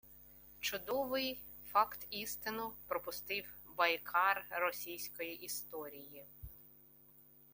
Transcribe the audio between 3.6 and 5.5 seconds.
«байкар російської